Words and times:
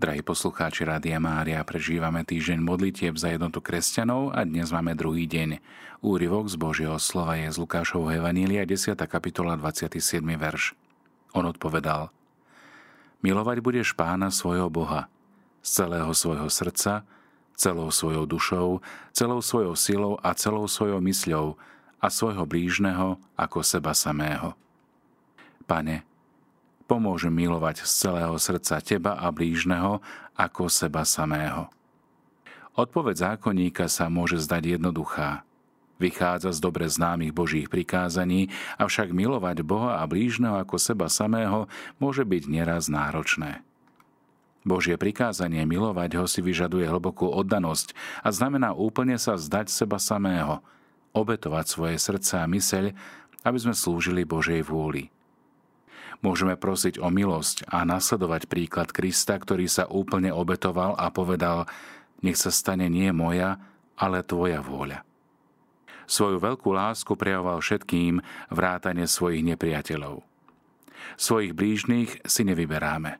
Drahí 0.00 0.24
poslucháči 0.24 0.88
Rádia 0.88 1.20
Mária, 1.20 1.60
prežívame 1.60 2.24
týždeň 2.24 2.64
modlitieb 2.64 3.20
za 3.20 3.36
jednotu 3.36 3.60
kresťanov 3.60 4.32
a 4.32 4.48
dnes 4.48 4.72
máme 4.72 4.96
druhý 4.96 5.28
deň. 5.28 5.60
Úryvok 6.00 6.48
z 6.48 6.56
Božieho 6.56 6.96
slova 6.96 7.36
je 7.36 7.52
z 7.52 7.60
Lukášovho 7.60 8.08
Evanília 8.08 8.64
10. 8.64 8.96
kapitola 8.96 9.60
27. 9.60 10.24
verš. 10.24 10.72
On 11.36 11.44
odpovedal 11.44 12.08
Milovať 13.20 13.60
budeš 13.60 13.92
pána 13.92 14.32
svojho 14.32 14.72
Boha 14.72 15.12
z 15.60 15.84
celého 15.84 16.16
svojho 16.16 16.48
srdca, 16.48 17.04
celou 17.52 17.92
svojou 17.92 18.24
dušou, 18.24 18.80
celou 19.12 19.44
svojou 19.44 19.76
silou 19.76 20.16
a 20.24 20.32
celou 20.32 20.64
svojou 20.64 21.04
mysľou 21.04 21.60
a 22.00 22.08
svojho 22.08 22.48
blížneho 22.48 23.20
ako 23.36 23.60
seba 23.60 23.92
samého. 23.92 24.56
Pane, 25.68 26.08
pomôže 26.90 27.30
milovať 27.30 27.86
z 27.86 27.90
celého 28.02 28.34
srdca 28.34 28.82
teba 28.82 29.14
a 29.14 29.30
blížneho 29.30 30.02
ako 30.34 30.66
seba 30.66 31.06
samého. 31.06 31.70
Odpoveď 32.74 33.38
zákonníka 33.38 33.86
sa 33.86 34.10
môže 34.10 34.42
zdať 34.42 34.74
jednoduchá. 34.74 35.46
Vychádza 36.02 36.50
z 36.50 36.58
dobre 36.58 36.90
známych 36.90 37.30
Božích 37.30 37.70
prikázaní, 37.70 38.50
avšak 38.74 39.14
milovať 39.14 39.62
Boha 39.62 40.02
a 40.02 40.08
blížneho 40.10 40.58
ako 40.58 40.82
seba 40.82 41.06
samého 41.06 41.70
môže 42.02 42.26
byť 42.26 42.42
nieraz 42.50 42.90
náročné. 42.90 43.62
Božie 44.66 44.98
prikázanie 44.98 45.62
milovať 45.62 46.18
ho 46.18 46.26
si 46.26 46.42
vyžaduje 46.42 46.90
hlbokú 46.90 47.30
oddanosť 47.30 47.94
a 48.26 48.34
znamená 48.34 48.74
úplne 48.74 49.14
sa 49.14 49.38
zdať 49.38 49.70
seba 49.70 50.02
samého, 50.02 50.58
obetovať 51.14 51.64
svoje 51.70 51.96
srdce 52.02 52.42
a 52.42 52.50
myseľ, 52.50 52.90
aby 53.46 53.58
sme 53.62 53.78
slúžili 53.78 54.26
Božej 54.26 54.66
vôli. 54.66 55.12
Môžeme 56.20 56.52
prosiť 56.52 57.00
o 57.00 57.08
milosť 57.08 57.64
a 57.72 57.80
nasledovať 57.88 58.44
príklad 58.44 58.92
Krista, 58.92 59.40
ktorý 59.40 59.64
sa 59.72 59.88
úplne 59.88 60.28
obetoval 60.28 60.92
a 61.00 61.08
povedal, 61.08 61.64
nech 62.20 62.36
sa 62.36 62.52
stane 62.52 62.92
nie 62.92 63.08
moja, 63.08 63.56
ale 63.96 64.20
tvoja 64.20 64.60
vôľa. 64.60 65.00
Svoju 66.04 66.36
veľkú 66.42 66.74
lásku 66.74 67.12
prejavoval 67.16 67.64
všetkým 67.64 68.20
vrátane 68.52 69.08
svojich 69.08 69.46
nepriateľov. 69.54 70.20
Svojich 71.16 71.56
blížnych 71.56 72.20
si 72.28 72.42
nevyberáme. 72.44 73.16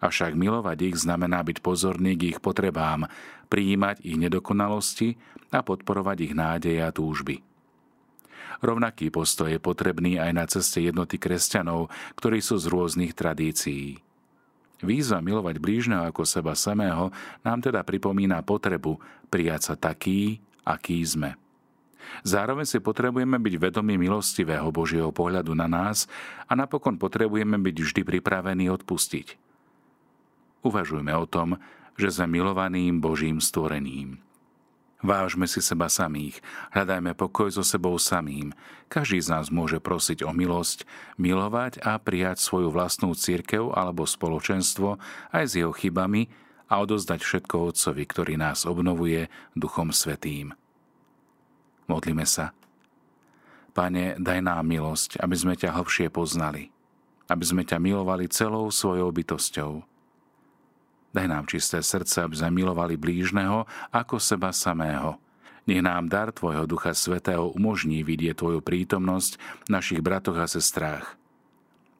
Avšak 0.00 0.36
milovať 0.36 0.92
ich 0.92 0.96
znamená 1.02 1.42
byť 1.42 1.64
pozorný 1.64 2.14
k 2.16 2.36
ich 2.36 2.38
potrebám, 2.40 3.08
prijímať 3.48 4.04
ich 4.04 4.16
nedokonalosti 4.16 5.16
a 5.52 5.60
podporovať 5.64 6.16
ich 6.30 6.34
nádeje 6.36 6.80
a 6.80 6.92
túžby. 6.92 7.55
Rovnaký 8.64 9.12
postoj 9.12 9.52
je 9.52 9.60
potrebný 9.60 10.16
aj 10.20 10.30
na 10.32 10.44
ceste 10.48 10.80
jednoty 10.80 11.20
kresťanov, 11.20 11.92
ktorí 12.16 12.40
sú 12.40 12.56
z 12.56 12.66
rôznych 12.68 13.12
tradícií. 13.12 14.00
Výzva 14.84 15.24
milovať 15.24 15.56
blížneho 15.56 16.04
ako 16.04 16.28
seba 16.28 16.52
samého 16.52 17.08
nám 17.40 17.64
teda 17.64 17.80
pripomína 17.80 18.44
potrebu 18.44 19.00
prijať 19.32 19.72
sa 19.72 19.74
taký, 19.74 20.36
aký 20.68 21.00
sme. 21.00 21.32
Zároveň 22.22 22.68
si 22.68 22.78
potrebujeme 22.78 23.40
byť 23.40 23.54
vedomí 23.56 23.98
milostivého 23.98 24.68
Božieho 24.70 25.10
pohľadu 25.10 25.56
na 25.56 25.66
nás 25.66 26.06
a 26.46 26.54
napokon 26.54 27.00
potrebujeme 27.00 27.58
byť 27.58 27.76
vždy 27.82 28.02
pripravení 28.04 28.70
odpustiť. 28.70 29.36
Uvažujme 30.62 31.12
o 31.14 31.26
tom, 31.26 31.58
že 31.96 32.12
sme 32.12 32.38
milovaným 32.38 33.00
Božím 33.00 33.40
stvorením. 33.40 34.25
Vážme 35.04 35.44
si 35.44 35.60
seba 35.60 35.92
samých, 35.92 36.40
hľadajme 36.72 37.12
pokoj 37.12 37.52
so 37.52 37.60
sebou 37.60 38.00
samým. 38.00 38.56
Každý 38.88 39.20
z 39.20 39.28
nás 39.28 39.52
môže 39.52 39.76
prosiť 39.76 40.24
o 40.24 40.32
milosť, 40.32 40.88
milovať 41.20 41.84
a 41.84 42.00
prijať 42.00 42.40
svoju 42.40 42.72
vlastnú 42.72 43.12
církev 43.12 43.76
alebo 43.76 44.08
spoločenstvo 44.08 44.96
aj 45.36 45.44
s 45.44 45.52
jeho 45.60 45.76
chybami 45.76 46.32
a 46.72 46.80
odozdať 46.80 47.20
všetko 47.20 47.76
Otcovi, 47.76 48.04
ktorý 48.08 48.34
nás 48.40 48.64
obnovuje 48.64 49.28
Duchom 49.52 49.92
Svetým. 49.92 50.56
Modlíme 51.86 52.24
sa. 52.24 52.56
Pane, 53.76 54.16
daj 54.16 54.40
nám 54.40 54.64
milosť, 54.64 55.20
aby 55.20 55.36
sme 55.36 55.54
ťa 55.60 55.76
hlbšie 55.76 56.08
poznali, 56.08 56.72
aby 57.28 57.44
sme 57.44 57.68
ťa 57.68 57.76
milovali 57.76 58.32
celou 58.32 58.72
svojou 58.72 59.12
bytosťou 59.12 59.95
Daj 61.16 61.32
nám 61.32 61.48
čisté 61.48 61.80
srdce, 61.80 62.20
aby 62.20 62.36
sme 62.36 62.60
milovali 62.60 63.00
blížneho 63.00 63.64
ako 63.88 64.20
seba 64.20 64.52
samého. 64.52 65.16
Nech 65.64 65.80
nám 65.80 66.12
dar 66.12 66.28
Tvojho 66.28 66.68
Ducha 66.68 66.92
Svetého 66.92 67.48
umožní 67.56 68.04
vidieť 68.04 68.36
Tvoju 68.36 68.60
prítomnosť 68.60 69.40
v 69.64 69.68
našich 69.72 70.04
bratoch 70.04 70.36
a 70.36 70.44
sestrách. 70.44 71.16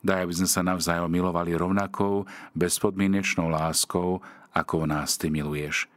Daj, 0.05 0.21
aby 0.21 0.34
sme 0.37 0.49
sa 0.53 0.60
navzájom 0.60 1.09
milovali 1.09 1.56
rovnakou, 1.56 2.28
bezpodmienečnou 2.53 3.49
láskou, 3.49 4.21
ako 4.53 4.84
nás 4.84 5.16
Ty 5.16 5.32
miluješ. 5.32 5.88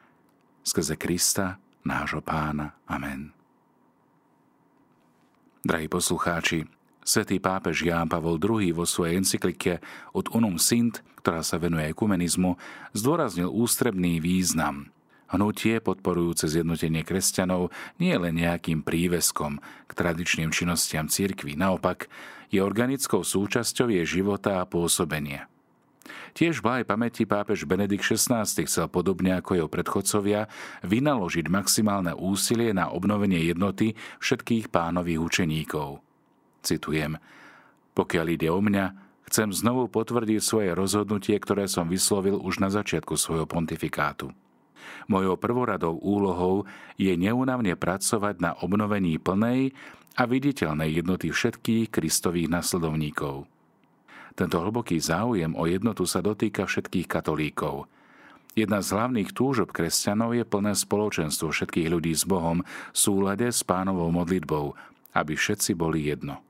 Skrze 0.63 0.96
Krista, 0.96 1.59
nášho 1.84 2.24
Pána. 2.24 2.72
Amen. 2.88 3.35
Drahí 5.59 5.91
poslucháči, 5.91 6.63
Svetý 7.09 7.42
pápež 7.42 7.90
Ján 7.90 8.06
Pavol 8.06 8.38
II 8.38 8.70
vo 8.70 8.86
svojej 8.86 9.18
encyklike 9.18 9.81
od 10.14 10.30
Unum 10.30 10.62
Sint, 10.62 11.02
ktorá 11.18 11.42
sa 11.42 11.58
venuje 11.58 11.90
ekumenizmu, 11.90 12.53
zdôraznil 12.94 13.50
ústrebný 13.50 14.22
význam. 14.22 14.94
Hnutie 15.34 15.81
podporujúce 15.81 16.46
zjednotenie 16.46 17.02
kresťanov 17.02 17.74
nie 17.97 18.14
je 18.14 18.22
len 18.22 18.38
nejakým 18.38 18.86
príveskom 18.86 19.58
k 19.90 19.92
tradičným 19.97 20.53
činnostiam 20.53 21.09
cirkvi, 21.09 21.58
naopak 21.58 22.14
je 22.53 22.62
organickou 22.62 23.26
súčasťou 23.26 23.90
jej 23.90 24.06
života 24.06 24.62
a 24.62 24.70
pôsobenia. 24.70 25.50
Tiež 26.38 26.62
v 26.62 26.86
pamäti 26.86 27.26
pápež 27.26 27.66
Benedikt 27.66 28.06
XVI 28.06 28.46
chcel 28.46 28.86
podobne 28.86 29.41
ako 29.41 29.58
jeho 29.58 29.70
predchodcovia 29.70 30.46
vynaložiť 30.86 31.50
maximálne 31.50 32.14
úsilie 32.14 32.70
na 32.70 32.94
obnovenie 32.94 33.50
jednoty 33.50 33.97
všetkých 34.22 34.70
pánových 34.70 35.18
učeníkov– 35.26 36.06
Citujem, 36.59 37.18
pokiaľ 38.00 38.25
ide 38.31 38.47
o 38.47 38.64
mňa, 38.64 38.86
chcem 39.30 39.53
znovu 39.53 39.92
potvrdiť 39.92 40.42
svoje 40.42 40.72
rozhodnutie, 40.74 41.38
ktoré 41.38 41.68
som 41.68 41.86
vyslovil 41.86 42.40
už 42.40 42.64
na 42.64 42.74
začiatku 42.74 43.20
svojho 43.20 43.46
pontifikátu. 43.46 44.34
Mojou 45.06 45.36
prvoradou 45.38 46.00
úlohou 46.02 46.66
je 46.97 47.14
neunavne 47.14 47.78
pracovať 47.78 48.42
na 48.42 48.52
obnovení 48.58 49.22
plnej 49.22 49.75
a 50.18 50.24
viditeľnej 50.25 50.96
jednoty 50.96 51.30
všetkých 51.30 51.94
kristových 51.94 52.50
nasledovníkov. 52.50 53.46
Tento 54.34 54.58
hlboký 54.64 54.97
záujem 54.97 55.52
o 55.53 55.68
jednotu 55.68 56.08
sa 56.08 56.24
dotýka 56.24 56.66
všetkých 56.66 57.06
katolíkov. 57.06 57.86
Jedna 58.58 58.81
z 58.81 58.97
hlavných 58.97 59.36
túžob 59.36 59.70
kresťanov 59.70 60.34
je 60.34 60.44
plné 60.47 60.74
spoločenstvo 60.74 61.53
všetkých 61.53 61.88
ľudí 61.91 62.16
s 62.16 62.26
Bohom 62.26 62.66
v 62.66 62.97
súlade 62.97 63.46
s 63.52 63.62
pánovou 63.62 64.09
modlitbou, 64.09 64.74
aby 65.14 65.34
všetci 65.38 65.78
boli 65.78 66.09
jedno 66.09 66.48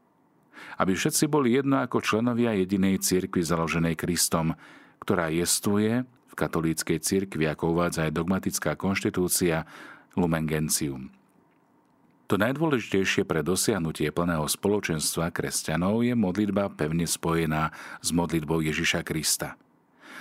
aby 0.80 0.96
všetci 0.96 1.28
boli 1.28 1.60
jedno 1.60 1.84
ako 1.84 2.00
členovia 2.00 2.56
jedinej 2.56 3.04
cirkvi 3.04 3.44
založenej 3.44 4.00
Kristom, 4.00 4.56
ktorá 5.04 5.28
jestuje 5.28 6.04
v 6.06 6.34
katolíckej 6.34 7.00
cirkvi, 7.04 7.52
ako 7.52 7.76
uvádza 7.76 8.08
aj 8.08 8.16
dogmatická 8.16 8.80
konštitúcia 8.80 9.68
Lumen 10.16 10.48
Gentium. 10.48 11.12
To 12.30 12.38
najdôležitejšie 12.38 13.26
pre 13.26 13.42
dosiahnutie 13.42 14.14
plného 14.14 14.46
spoločenstva 14.46 15.34
kresťanov 15.34 16.06
je 16.06 16.14
modlitba 16.14 16.70
pevne 16.70 17.10
spojená 17.10 17.74
s 18.06 18.14
modlitbou 18.14 18.62
Ježiša 18.62 19.02
Krista. 19.02 19.58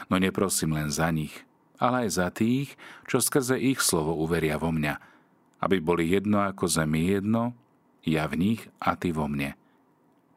No 0.09 0.17
neprosím 0.17 0.73
len 0.73 0.89
za 0.89 1.13
nich, 1.13 1.45
ale 1.77 2.09
aj 2.09 2.11
za 2.17 2.29
tých, 2.33 2.81
čo 3.05 3.21
skrze 3.21 3.61
ich 3.61 3.85
slovo 3.85 4.17
uveria 4.17 4.57
vo 4.57 4.73
mňa, 4.73 4.97
aby 5.61 5.85
boli 5.85 6.09
jedno 6.09 6.41
ako 6.41 6.65
zemi 6.65 7.13
jedno, 7.13 7.53
ja 8.09 8.25
v 8.25 8.41
nich 8.41 8.61
a 8.81 8.97
ty 8.97 9.13
vo 9.13 9.29
mne– 9.29 9.53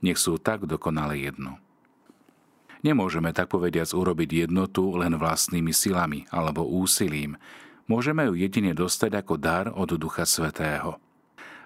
nech 0.01 0.17
sú 0.17 0.37
tak 0.41 0.65
dokonale 0.65 1.17
jedno. 1.17 1.61
Nemôžeme 2.81 3.29
tak 3.29 3.53
povediac 3.53 3.93
urobiť 3.93 4.49
jednotu 4.49 4.97
len 4.97 5.13
vlastnými 5.13 5.69
silami 5.69 6.25
alebo 6.33 6.65
úsilím. 6.65 7.37
Môžeme 7.85 8.25
ju 8.25 8.33
jedine 8.33 8.73
dostať 8.73 9.21
ako 9.21 9.33
dar 9.37 9.69
od 9.69 9.93
Ducha 10.01 10.25
Svetého. 10.25 10.97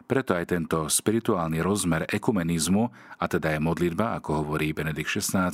Preto 0.05 0.37
aj 0.37 0.53
tento 0.53 0.85
spirituálny 0.85 1.65
rozmer 1.65 2.05
ekumenizmu, 2.05 2.93
a 3.17 3.25
teda 3.25 3.57
aj 3.57 3.59
modlitba, 3.63 4.21
ako 4.21 4.45
hovorí 4.45 4.69
Benedikt 4.69 5.09
XVI, 5.09 5.49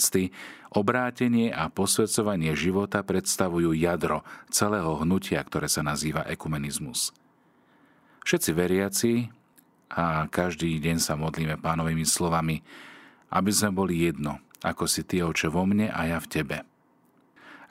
obrátenie 0.75 1.56
a 1.56 1.72
posvedcovanie 1.72 2.51
života 2.51 3.00
predstavujú 3.00 3.72
jadro 3.72 4.27
celého 4.51 4.92
hnutia, 5.07 5.39
ktoré 5.39 5.72
sa 5.72 5.88
nazýva 5.88 6.27
ekumenizmus. 6.27 7.16
Všetci 8.27 8.51
veriaci, 8.51 9.12
a 9.91 10.23
každý 10.31 10.79
deň 10.79 10.97
sa 11.03 11.19
modlíme 11.19 11.59
pánovými 11.59 12.07
slovami, 12.07 12.63
aby 13.31 13.51
sme 13.51 13.75
boli 13.75 14.07
jedno, 14.07 14.39
ako 14.63 14.88
si 14.88 15.03
Ty, 15.03 15.27
Oče, 15.27 15.51
vo 15.51 15.67
mne 15.67 15.91
a 15.91 16.07
ja 16.07 16.17
v 16.23 16.31
Tebe. 16.31 16.57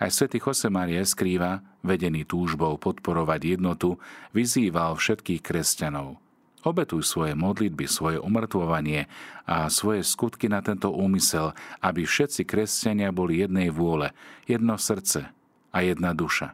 Aj 0.01 0.09
svätý 0.09 0.41
Maria 0.73 1.05
skrýva, 1.05 1.61
vedený 1.85 2.25
túžbou 2.25 2.77
podporovať 2.81 3.61
jednotu, 3.61 4.01
vyzýval 4.33 4.97
všetkých 4.97 5.45
kresťanov. 5.45 6.17
Obetuj 6.61 7.09
svoje 7.09 7.33
modlitby, 7.33 7.89
svoje 7.89 8.17
umrtvovanie 8.21 9.09
a 9.49 9.69
svoje 9.73 10.05
skutky 10.05 10.49
na 10.49 10.61
tento 10.61 10.93
úmysel, 10.93 11.57
aby 11.81 12.05
všetci 12.05 12.45
kresťania 12.45 13.13
boli 13.13 13.41
jednej 13.41 13.73
vôle, 13.73 14.13
jedno 14.45 14.77
srdce 14.77 15.33
a 15.73 15.77
jedna 15.81 16.13
duša. 16.13 16.53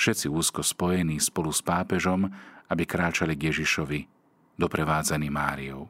Všetci 0.00 0.32
úzko 0.32 0.64
spojení 0.64 1.20
spolu 1.20 1.52
s 1.52 1.60
pápežom, 1.60 2.32
aby 2.72 2.88
kráčali 2.88 3.36
k 3.36 3.52
Ježišovi, 3.52 4.19
doprevádzaný 4.60 5.32
Máriou. 5.32 5.88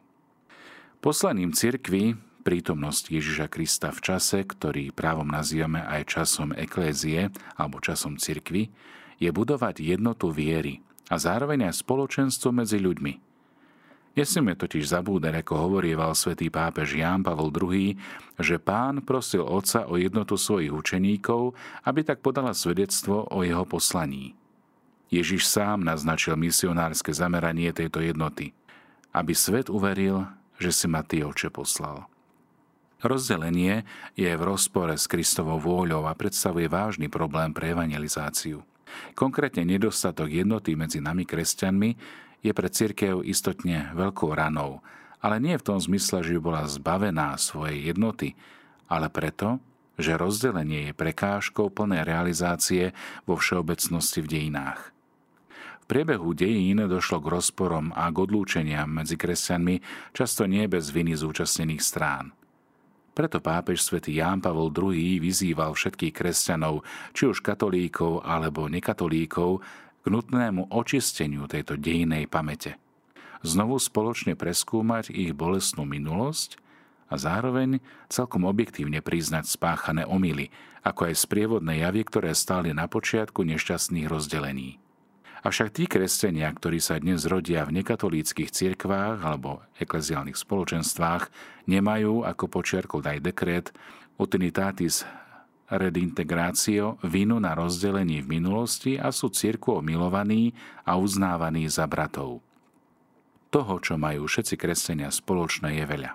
Poslaním 1.03 1.51
cirkvi 1.51 2.15
prítomnosť 2.47 3.11
Ježiša 3.11 3.47
Krista 3.51 3.91
v 3.91 4.01
čase, 4.01 4.47
ktorý 4.47 4.95
právom 4.95 5.27
nazývame 5.27 5.83
aj 5.83 6.15
časom 6.15 6.55
eklézie 6.55 7.35
alebo 7.59 7.83
časom 7.83 8.17
cirkvy, 8.17 8.71
je 9.19 9.29
budovať 9.29 9.83
jednotu 9.83 10.31
viery 10.31 10.81
a 11.11 11.19
zároveň 11.19 11.67
aj 11.67 11.83
spoločenstvo 11.83 12.55
medzi 12.55 12.79
ľuďmi– 12.79 13.15
Nesmieme 14.11 14.59
totiž 14.59 14.91
zabúdať, 14.91 15.47
ako 15.47 15.71
hovorieval 15.71 16.19
svätý 16.19 16.51
pápež 16.51 16.99
Ján 16.99 17.23
Pavol 17.23 17.55
II, 17.55 17.95
že 18.43 18.59
pán 18.59 19.07
prosil 19.07 19.47
otca 19.47 19.87
o 19.87 19.95
jednotu 19.95 20.35
svojich 20.35 20.75
učeníkov, 20.75 21.55
aby 21.87 22.03
tak 22.03 22.19
podala 22.19 22.51
svedectvo 22.51 23.31
o 23.31 23.47
jeho 23.47 23.63
poslaní. 23.63 24.35
Ježiš 25.15 25.47
sám 25.47 25.87
naznačil 25.87 26.35
misionárske 26.35 27.15
zameranie 27.15 27.71
tejto 27.71 28.03
jednoty, 28.03 28.51
aby 29.15 29.33
svet 29.35 29.73
uveril, 29.73 30.27
že 30.61 30.71
si 30.75 30.87
ma 30.87 31.03
ty, 31.03 31.25
oče, 31.25 31.51
poslal. 31.51 32.07
Rozdelenie 33.01 33.89
je 34.12 34.29
v 34.29 34.43
rozpore 34.45 34.93
s 34.93 35.09
Kristovou 35.09 35.57
vôľou 35.57 36.05
a 36.05 36.12
predstavuje 36.12 36.69
vážny 36.69 37.09
problém 37.09 37.57
pre 37.57 37.73
evangelizáciu. 37.73 38.61
Konkrétne 39.17 39.65
nedostatok 39.65 40.29
jednoty 40.29 40.77
medzi 40.77 41.01
nami 41.01 41.25
kresťanmi 41.25 41.91
je 42.45 42.53
pre 42.53 42.69
církev 42.69 43.25
istotne 43.25 43.89
veľkou 43.97 44.29
ranou, 44.37 44.85
ale 45.25 45.41
nie 45.41 45.57
v 45.57 45.65
tom 45.65 45.79
zmysle, 45.81 46.21
že 46.21 46.37
by 46.37 46.41
bola 46.41 46.62
zbavená 46.69 47.37
svojej 47.41 47.93
jednoty, 47.93 48.37
ale 48.85 49.09
preto, 49.09 49.61
že 49.97 50.21
rozdelenie 50.21 50.91
je 50.91 50.97
prekážkou 50.97 51.73
plnej 51.73 52.05
realizácie 52.05 52.93
vo 53.25 53.37
všeobecnosti 53.37 54.25
v 54.25 54.29
dejinách. 54.29 54.93
Priebehu 55.91 56.39
dejín 56.39 56.87
došlo 56.87 57.19
k 57.19 57.35
rozporom 57.35 57.91
a 57.91 58.07
k 58.15 58.23
odlúčeniam 58.23 58.87
medzi 58.87 59.19
kresťanmi, 59.19 59.83
často 60.15 60.47
nie 60.47 60.71
bez 60.71 60.95
viny 60.95 61.19
zúčastnených 61.19 61.83
strán. 61.83 62.31
Preto 63.11 63.43
pápež 63.43 63.83
svätý 63.83 64.15
Ján 64.23 64.39
Pavol 64.39 64.71
II 64.71 65.19
vyzýval 65.19 65.75
všetkých 65.75 66.15
kresťanov, 66.15 66.87
či 67.11 67.27
už 67.27 67.43
katolíkov 67.43 68.23
alebo 68.23 68.71
nekatolíkov, 68.71 69.67
k 70.01 70.07
nutnému 70.07 70.71
očisteniu 70.71 71.51
tejto 71.51 71.75
dejinej 71.75 72.31
pamäte. 72.31 72.79
Znovu 73.43 73.83
spoločne 73.83 74.39
preskúmať 74.39 75.11
ich 75.11 75.35
bolestnú 75.35 75.83
minulosť 75.91 76.55
a 77.11 77.19
zároveň 77.19 77.83
celkom 78.07 78.47
objektívne 78.47 79.03
priznať 79.03 79.51
spáchané 79.51 80.07
omily, 80.07 80.55
ako 80.87 81.11
aj 81.11 81.19
sprievodné 81.19 81.83
javy, 81.83 82.07
ktoré 82.07 82.31
stáli 82.31 82.71
na 82.71 82.87
počiatku 82.87 83.43
nešťastných 83.43 84.07
rozdelení. 84.07 84.79
Avšak 85.41 85.73
tí 85.73 85.89
kresťania, 85.89 86.53
ktorí 86.53 86.85
sa 86.85 87.01
dnes 87.01 87.25
rodia 87.25 87.65
v 87.65 87.81
nekatolíckých 87.81 88.53
cirkvách 88.53 89.25
alebo 89.25 89.65
ekleziálnych 89.81 90.37
spoločenstvách, 90.37 91.33
nemajú, 91.65 92.29
ako 92.29 92.45
počiarkol 92.45 93.01
aj 93.01 93.25
dekret, 93.25 93.67
utinitatis 94.21 95.09
redintegrácio 95.73 97.01
vinu 97.01 97.41
na 97.41 97.57
rozdelení 97.57 98.21
v 98.21 98.37
minulosti 98.37 99.01
a 99.01 99.09
sú 99.09 99.33
cirkvou 99.33 99.81
milovaní 99.81 100.53
a 100.85 101.01
uznávaní 101.01 101.71
za 101.73 101.89
bratov. 101.89 102.45
Toho, 103.49 103.81
čo 103.81 103.97
majú 103.97 104.29
všetci 104.29 104.61
kresťania 104.61 105.09
spoločné, 105.09 105.81
je 105.81 105.85
veľa. 105.89 106.13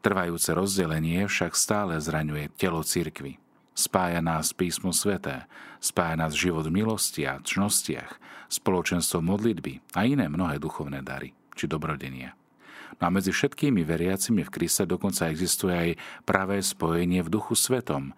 Trvajúce 0.00 0.56
rozdelenie 0.56 1.28
však 1.28 1.52
stále 1.52 2.00
zraňuje 2.00 2.56
telo 2.56 2.80
cirkvy. 2.80 3.43
Spája 3.74 4.22
nás 4.22 4.54
písmo 4.54 4.94
sveté, 4.94 5.50
spája 5.82 6.14
nás 6.14 6.30
život 6.30 6.70
v 6.70 6.78
milosti 6.78 7.26
a 7.26 7.42
čnostiach, 7.42 8.22
spoločenstvo 8.46 9.18
modlitby 9.18 9.98
a 9.98 10.06
iné 10.06 10.30
mnohé 10.30 10.62
duchovné 10.62 11.02
dary 11.02 11.34
či 11.58 11.66
dobrodenia. 11.66 12.38
No 13.02 13.10
a 13.10 13.10
medzi 13.10 13.34
všetkými 13.34 13.82
veriacimi 13.82 14.46
v 14.46 14.52
Kriste 14.54 14.86
dokonca 14.86 15.26
existuje 15.26 15.74
aj 15.74 15.90
pravé 16.22 16.62
spojenie 16.62 17.26
v 17.26 17.32
duchu 17.34 17.58
svetom, 17.58 18.14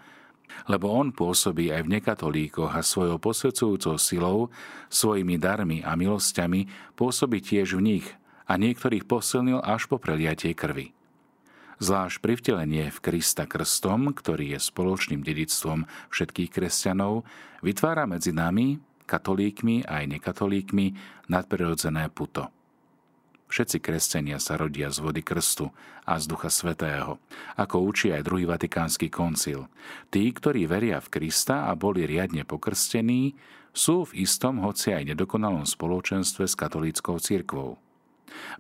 lebo 0.69 0.93
on 0.93 1.09
pôsobí 1.09 1.73
aj 1.73 1.89
v 1.89 1.93
nekatolíkoch 2.01 2.77
a 2.77 2.85
svojou 2.85 3.17
posvedcujúcou 3.17 3.97
silou, 3.97 4.53
svojimi 4.93 5.41
darmi 5.41 5.81
a 5.81 5.97
milosťami 5.97 6.93
pôsobí 7.01 7.41
tiež 7.41 7.81
v 7.81 7.97
nich 7.97 8.07
a 8.45 8.61
niektorých 8.61 9.09
posilnil 9.09 9.65
až 9.65 9.89
po 9.89 9.97
preliatie 9.97 10.53
krvi. 10.53 10.93
Zvlášť 11.77 12.25
privtelenie 12.25 12.89
v 12.89 12.99
Krista 13.05 13.45
krstom, 13.45 14.17
ktorý 14.17 14.57
je 14.57 14.61
spoločným 14.61 15.21
dedictvom 15.21 15.85
všetkých 16.09 16.51
kresťanov, 16.51 17.29
vytvára 17.61 18.09
medzi 18.09 18.33
nami, 18.33 18.81
katolíkmi 19.05 19.85
aj 19.85 20.09
nekatolíkmi, 20.09 20.87
nadprirodzené 21.29 22.09
puto– 22.09 22.49
Všetci 23.47 23.79
kresťania 23.79 24.43
sa 24.43 24.59
rodia 24.59 24.91
z 24.91 24.99
vody 24.99 25.23
krstu 25.23 25.71
a 26.03 26.19
z 26.19 26.27
Ducha 26.27 26.51
Svetého, 26.51 27.23
ako 27.55 27.79
učí 27.87 28.11
aj 28.11 28.27
druhý 28.27 28.43
vatikánsky 28.43 29.07
koncil. 29.07 29.71
Tí, 30.11 30.35
ktorí 30.35 30.67
veria 30.67 30.99
v 30.99 31.11
Krista 31.15 31.71
a 31.71 31.79
boli 31.79 32.03
riadne 32.11 32.43
pokrstení, 32.43 33.39
sú 33.71 34.09
v 34.11 34.27
istom, 34.27 34.67
hoci 34.67 34.91
aj 34.91 35.15
nedokonalom 35.15 35.63
spoločenstve 35.63 36.49
s 36.49 36.59
katolíckou 36.59 37.23
cirkvou. 37.23 37.79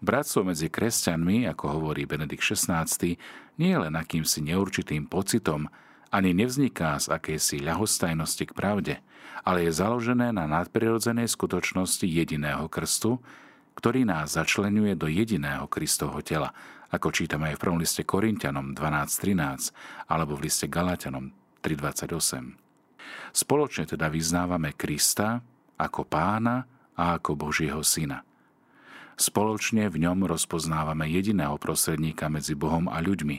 Bratstvo 0.00 0.46
medzi 0.46 0.70
kresťanmi, 0.70 1.48
ako 1.50 1.80
hovorí 1.80 2.06
Benedikt 2.06 2.44
XVI, 2.44 2.86
nie 3.56 3.70
je 3.72 3.78
len 3.78 3.94
akýmsi 3.96 4.44
neurčitým 4.44 5.10
pocitom, 5.10 5.66
ani 6.14 6.32
nevzniká 6.32 6.96
z 7.02 7.10
akejsi 7.12 7.60
ľahostajnosti 7.60 8.44
k 8.46 8.52
pravde, 8.54 8.94
ale 9.42 9.66
je 9.66 9.72
založené 9.74 10.30
na 10.30 10.46
nadprirodzenej 10.46 11.26
skutočnosti 11.28 12.06
jediného 12.06 12.70
krstu, 12.70 13.18
ktorý 13.76 14.08
nás 14.08 14.34
začlenuje 14.34 14.96
do 14.96 15.10
jediného 15.10 15.68
Kristovho 15.68 16.24
tela, 16.24 16.56
ako 16.88 17.12
čítame 17.12 17.52
aj 17.52 17.60
v 17.60 17.62
prvom 17.62 17.78
liste 17.82 18.02
Korintianom 18.06 18.72
12.13 18.72 19.74
alebo 20.08 20.38
v 20.38 20.48
liste 20.48 20.70
Galatianom 20.70 21.34
3.28. 21.60 22.56
Spoločne 23.34 23.84
teda 23.84 24.08
vyznávame 24.08 24.72
Krista 24.72 25.42
ako 25.76 26.08
pána 26.08 26.64
a 26.96 27.20
ako 27.20 27.36
Božieho 27.36 27.84
syna. 27.84 28.24
Spoločne 29.16 29.88
v 29.88 30.06
ňom 30.06 30.28
rozpoznávame 30.28 31.08
jediného 31.08 31.56
prostredníka 31.56 32.28
medzi 32.28 32.52
Bohom 32.52 32.88
a 32.92 33.00
ľuďmi, 33.00 33.36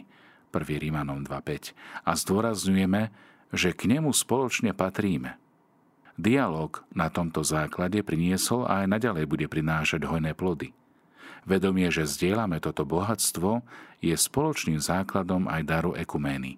1. 0.49 0.57
Rímanom 0.57 1.21
2.5, 1.21 1.77
a 2.01 2.11
zdôrazňujeme, 2.17 3.13
že 3.53 3.69
k 3.77 3.81
nemu 3.85 4.09
spoločne 4.11 4.73
patríme– 4.73 5.37
Dialóg 6.17 6.81
na 6.97 7.13
tomto 7.13 7.45
základe 7.45 8.01
priniesol 8.01 8.65
a 8.65 8.81
aj 8.81 8.89
naďalej 8.89 9.29
bude 9.29 9.45
prinášať 9.45 10.01
hojné 10.01 10.33
plody. 10.33 10.73
Vedomie, 11.45 11.93
že 11.93 12.09
zdieľame 12.09 12.57
toto 12.57 12.89
bohatstvo, 12.89 13.61
je 14.01 14.17
spoločným 14.17 14.81
základom 14.81 15.45
aj 15.45 15.61
daru 15.61 15.93
ekumény. 15.93 16.57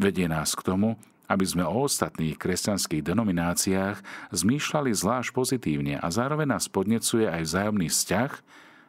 Vedie 0.00 0.32
nás 0.32 0.56
k 0.56 0.64
tomu, 0.64 0.96
aby 1.30 1.46
sme 1.46 1.62
o 1.62 1.86
ostatných 1.86 2.34
kresťanských 2.34 3.06
denomináciách 3.06 4.02
zmýšľali 4.34 4.90
zvlášť 4.90 5.30
pozitívne 5.30 6.02
a 6.02 6.06
zároveň 6.10 6.58
nás 6.58 6.66
podnecuje 6.66 7.30
aj 7.30 7.46
vzájomný 7.46 7.86
vzťah, 7.86 8.30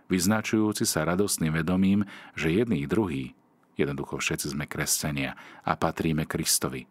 vyznačujúci 0.09 0.89
sa 0.89 1.05
radostným 1.05 1.53
vedomím, 1.53 2.09
že 2.33 2.49
jedný 2.49 2.89
druhý, 2.89 3.37
jednoducho 3.77 4.17
všetci 4.17 4.57
sme 4.57 4.65
kresťania 4.65 5.37
a 5.61 5.77
patríme 5.77 6.25
Kristovi. 6.25 6.89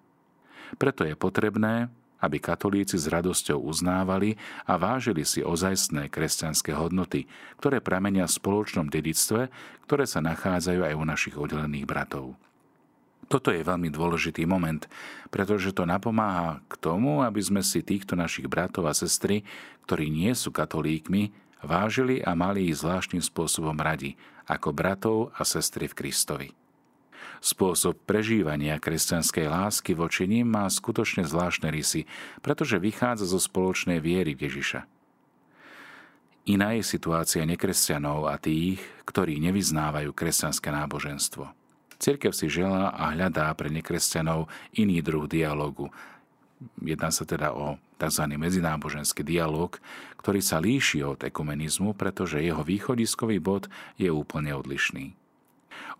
Preto 0.78 1.02
je 1.02 1.18
potrebné, 1.18 1.90
aby 2.20 2.36
katolíci 2.38 3.00
s 3.00 3.08
radosťou 3.08 3.64
uznávali 3.64 4.36
a 4.68 4.76
vážili 4.76 5.24
si 5.24 5.40
ozajstné 5.40 6.12
kresťanské 6.12 6.76
hodnoty, 6.76 7.26
ktoré 7.58 7.80
pramenia 7.80 8.28
v 8.28 8.36
spoločnom 8.36 8.86
dedictve, 8.92 9.48
ktoré 9.88 10.04
sa 10.04 10.20
nachádzajú 10.20 10.84
aj 10.84 10.94
u 10.94 11.04
našich 11.08 11.34
oddelených 11.34 11.88
bratov. 11.88 12.36
Toto 13.30 13.54
je 13.54 13.62
veľmi 13.62 13.94
dôležitý 13.94 14.42
moment, 14.42 14.90
pretože 15.30 15.70
to 15.70 15.86
napomáha 15.86 16.66
k 16.66 16.74
tomu, 16.82 17.22
aby 17.22 17.38
sme 17.38 17.62
si 17.62 17.78
týchto 17.78 18.18
našich 18.18 18.50
bratov 18.50 18.90
a 18.90 18.94
sestry, 18.94 19.46
ktorí 19.86 20.10
nie 20.10 20.34
sú 20.34 20.50
katolíkmi, 20.50 21.30
vážili 21.62 22.18
a 22.26 22.34
mali 22.34 22.66
ich 22.66 22.82
zvláštnym 22.82 23.22
spôsobom 23.22 23.78
radi, 23.78 24.18
ako 24.50 24.74
bratov 24.74 25.16
a 25.38 25.46
sestry 25.46 25.86
v 25.86 25.94
Kristovi. 25.94 26.48
Spôsob 27.38 28.02
prežívania 28.02 28.82
kresťanskej 28.82 29.46
lásky 29.46 29.94
voči 29.94 30.26
ním 30.26 30.50
má 30.50 30.66
skutočne 30.66 31.22
zvláštne 31.22 31.70
rysy, 31.70 32.10
pretože 32.42 32.82
vychádza 32.82 33.30
zo 33.30 33.38
spoločnej 33.38 34.02
viery 34.02 34.34
Ježiša. 34.34 34.90
Iná 36.50 36.74
je 36.74 36.82
situácia 36.82 37.46
nekresťanov 37.46 38.26
a 38.26 38.42
tých, 38.42 38.82
ktorí 39.06 39.38
nevyznávajú 39.38 40.10
kresťanské 40.10 40.74
náboženstvo. 40.74 41.59
Cirkev 42.00 42.32
si 42.32 42.48
želá 42.48 42.96
a 42.96 43.12
hľadá 43.12 43.52
pre 43.52 43.68
nekresťanov 43.68 44.48
iný 44.72 45.04
druh 45.04 45.28
dialogu. 45.28 45.92
Jedná 46.80 47.12
sa 47.12 47.28
teda 47.28 47.52
o 47.52 47.76
tzv. 48.00 48.24
medzináboženský 48.40 49.20
dialog, 49.20 49.76
ktorý 50.16 50.40
sa 50.40 50.56
líši 50.60 51.04
od 51.04 51.20
ekumenizmu, 51.20 51.92
pretože 51.92 52.40
jeho 52.40 52.64
východiskový 52.64 53.36
bod 53.36 53.68
je 54.00 54.08
úplne 54.08 54.56
odlišný. 54.56 55.12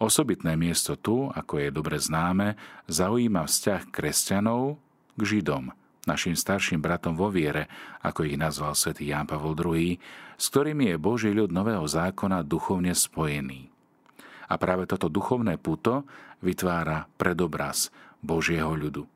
Osobitné 0.00 0.57
miesto 0.57 0.97
tu, 0.97 1.28
ako 1.33 1.61
je 1.61 1.69
dobre 1.69 2.00
známe, 2.00 2.57
zaujíma 2.88 3.45
vzťah 3.45 3.92
kresťanov 3.92 4.80
k 5.16 5.21
Židom, 5.21 5.73
našim 6.09 6.33
starším 6.33 6.80
bratom 6.80 7.16
vo 7.16 7.28
viere, 7.28 7.69
ako 8.00 8.25
ich 8.25 8.40
nazval 8.40 8.73
svätý 8.73 9.12
Ján 9.12 9.28
Pavol 9.28 9.52
II, 9.57 10.00
s 10.40 10.45
ktorými 10.49 10.92
je 10.92 10.97
Boží 10.97 11.30
ľud 11.33 11.52
Nového 11.52 11.85
zákona 11.85 12.40
duchovne 12.45 12.97
spojený. 12.97 13.70
A 14.50 14.59
práve 14.59 14.90
toto 14.90 15.07
duchovné 15.07 15.57
puto 15.62 16.02
vytvára 16.42 17.07
predobraz 17.14 17.95
Božieho 18.19 18.75
ľudu. 18.75 19.07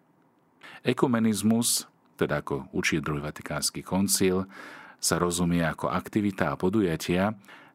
Ekumenizmus, 0.87 1.91
teda 2.15 2.41
ako 2.41 2.71
učí 2.71 3.03
druhý 3.03 3.19
Vatikánsky 3.19 3.83
koncil, 3.83 4.47
sa 5.03 5.19
rozumie 5.21 5.61
ako 5.61 5.91
aktivita 5.91 6.55
a 6.55 6.59
podujatia, 6.61 7.35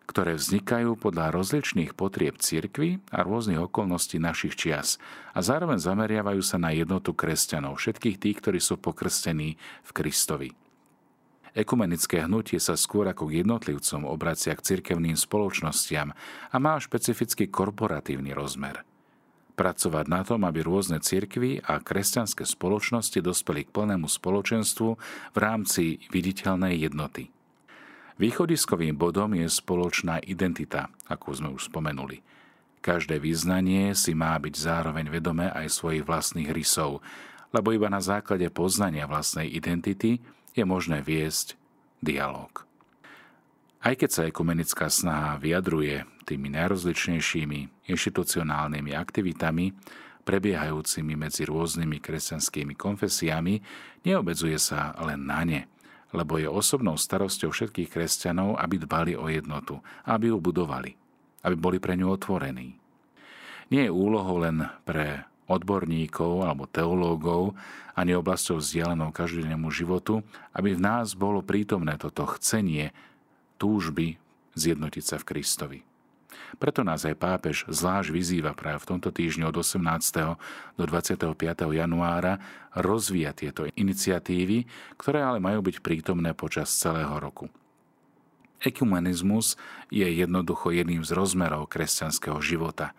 ktoré 0.09 0.33
vznikajú 0.33 0.97
podľa 0.97 1.29
rozličných 1.29 1.93
potrieb 1.93 2.41
cirkvy 2.41 2.97
a 3.13 3.21
rôznych 3.21 3.61
okolností 3.61 4.17
našich 4.17 4.57
čias 4.57 4.97
a 5.37 5.45
zároveň 5.45 5.77
zameriavajú 5.77 6.41
sa 6.41 6.57
na 6.57 6.73
jednotu 6.73 7.13
kresťanov, 7.13 7.77
všetkých 7.77 8.17
tých, 8.17 8.37
ktorí 8.41 8.57
sú 8.57 8.81
pokrstení 8.81 9.61
v 9.85 9.89
Kristovi. 9.93 10.49
Ekumenické 11.57 12.25
hnutie 12.25 12.61
sa 12.61 12.77
skôr 12.77 13.09
ako 13.09 13.29
k 13.29 13.45
jednotlivcom 13.45 14.05
obracia 14.05 14.53
k 14.53 14.65
cirkevným 14.75 15.17
spoločnostiam 15.17 16.13
a 16.51 16.55
má 16.61 16.77
špecifický 16.77 17.49
korporatívny 17.49 18.33
rozmer. 18.33 18.85
Pracovať 19.57 20.05
na 20.07 20.21
tom, 20.23 20.47
aby 20.47 20.63
rôzne 20.63 21.03
cirkvy 21.03 21.59
a 21.65 21.83
kresťanské 21.83 22.47
spoločnosti 22.47 23.19
dospeli 23.19 23.67
k 23.67 23.73
plnému 23.75 24.07
spoločenstvu 24.07 24.89
v 25.35 25.37
rámci 25.37 25.99
viditeľnej 26.09 26.79
jednoty– 26.79 27.27
Východiskovým 28.19 28.99
bodom 28.99 29.31
je 29.31 29.47
spoločná 29.47 30.19
identita, 30.27 30.91
ako 31.07 31.27
sme 31.31 31.49
už 31.55 31.71
spomenuli. 31.71 32.19
Každé 32.83 33.15
význanie 33.15 33.95
si 33.95 34.11
má 34.11 34.35
byť 34.35 34.59
zároveň 34.59 35.07
vedomé 35.07 35.47
aj 35.55 35.71
svojich 35.71 36.03
vlastných 36.03 36.51
rysov, 36.51 36.99
lebo 37.55 37.71
iba 37.71 37.87
na 37.87 38.03
základe 38.03 38.43
poznania 38.51 39.07
vlastnej 39.07 39.47
identity 39.47 40.19
je 40.59 40.65
možné 40.67 40.99
viesť 40.99 41.55
dialog. 42.03 42.67
Aj 43.79 43.95
keď 43.95 44.09
sa 44.11 44.27
ekumenická 44.27 44.91
snaha 44.91 45.39
vyjadruje 45.39 46.03
tými 46.27 46.51
najrozličnejšími 46.51 47.87
inštitucionálnymi 47.87 48.91
aktivitami, 48.91 49.71
prebiehajúcimi 50.27 51.15
medzi 51.15 51.47
rôznymi 51.47 51.97
kresťanskými 52.03 52.75
konfesiami, 52.75 53.63
neobedzuje 54.03 54.59
sa 54.59 54.93
len 54.99 55.23
na 55.25 55.41
ne– 55.47 55.61
lebo 56.09 56.41
je 56.41 56.49
osobnou 56.49 56.97
starosťou 56.97 57.53
všetkých 57.53 57.89
kresťanov, 57.89 58.57
aby 58.57 58.81
dbali 58.81 59.13
o 59.13 59.29
jednotu, 59.29 59.77
aby 60.09 60.33
ju 60.33 60.41
budovali, 60.41 60.97
aby 61.45 61.55
boli 61.55 61.77
pre 61.77 61.93
ňu 61.93 62.17
otvorení. 62.17 62.81
Nie 63.69 63.89
je 63.89 63.93
úlohou 63.93 64.41
len 64.41 64.65
pre 64.81 65.29
odborníkov 65.49 66.45
alebo 66.45 66.69
teológov, 66.69 67.57
ani 67.97 68.15
oblasťou 68.15 68.61
vzdialenou 68.61 69.09
každodennému 69.11 69.67
životu, 69.73 70.23
aby 70.55 70.77
v 70.77 70.83
nás 70.85 71.17
bolo 71.17 71.43
prítomné 71.43 71.99
toto 71.99 72.23
chcenie, 72.37 72.95
túžby 73.59 74.15
zjednotiť 74.55 75.03
sa 75.03 75.17
v 75.19 75.27
Kristovi. 75.27 75.79
Preto 76.57 76.81
nás 76.81 77.05
aj 77.05 77.17
pápež 77.17 77.65
zvlášť 77.69 78.09
vyzýva 78.09 78.57
práve 78.57 78.81
v 78.81 78.89
tomto 78.95 79.09
týždni 79.13 79.45
od 79.45 79.57
18. 79.57 79.81
do 80.77 80.83
25. 80.85 81.35
januára 81.73 82.41
rozvíjať 82.73 83.35
tieto 83.35 83.63
iniciatívy, 83.69 84.65
ktoré 84.97 85.21
ale 85.21 85.37
majú 85.41 85.65
byť 85.65 85.81
prítomné 85.81 86.33
počas 86.33 86.73
celého 86.73 87.13
roku. 87.17 87.49
Ekumenizmus 88.59 89.55
je 89.87 90.03
jednoducho 90.03 90.75
jedným 90.75 91.05
z 91.07 91.15
rozmerov 91.15 91.71
kresťanského 91.71 92.43
života. 92.43 92.91